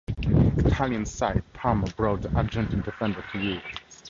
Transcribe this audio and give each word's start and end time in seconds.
Italian 0.57 1.05
side 1.05 1.43
Parma 1.53 1.85
brought 1.95 2.23
the 2.23 2.35
Argentine 2.35 2.81
defender 2.81 3.23
to 3.31 3.37
Europe. 3.37 3.61